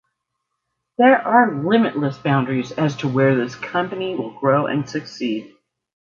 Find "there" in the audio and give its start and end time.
0.97-1.21